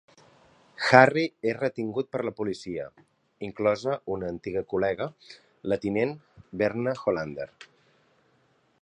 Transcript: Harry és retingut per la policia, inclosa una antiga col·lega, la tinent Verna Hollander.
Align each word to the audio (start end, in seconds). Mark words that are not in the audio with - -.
Harry 0.91 1.25
és 1.49 1.57
retingut 1.57 2.09
per 2.15 2.21
la 2.29 2.33
policia, 2.39 2.87
inclosa 3.49 3.99
una 4.17 4.33
antiga 4.35 4.67
col·lega, 4.75 5.11
la 5.73 5.81
tinent 5.87 6.19
Verna 6.65 6.99
Hollander. 7.05 7.51